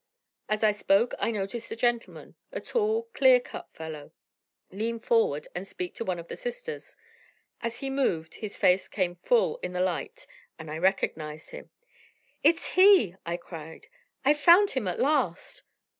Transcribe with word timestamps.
As 0.49 0.63
I 0.63 0.71
spoke 0.71 1.13
I 1.19 1.29
noticed 1.29 1.69
a 1.71 1.75
gentleman 1.75 2.33
a 2.51 2.59
tall, 2.59 3.03
clear 3.13 3.39
cut 3.39 3.69
fellow 3.71 4.11
lean 4.71 4.99
forward 4.99 5.47
and 5.53 5.67
speak 5.67 5.93
to 5.93 6.03
one 6.03 6.17
of 6.17 6.27
the 6.27 6.35
sisters. 6.35 6.95
As 7.61 7.81
he 7.81 7.91
moved, 7.91 8.33
his 8.33 8.57
face 8.57 8.87
came 8.87 9.17
full 9.17 9.59
in 9.59 9.73
the 9.73 9.79
light 9.79 10.25
and 10.57 10.71
I 10.71 10.79
recognized 10.79 11.51
him. 11.51 11.69
"It's 12.41 12.69
he!" 12.71 13.15
I 13.27 13.37
cried. 13.37 13.89
"I've 14.25 14.39
found 14.39 14.71
him 14.71 14.87
at 14.87 14.97
last!" 14.99 15.61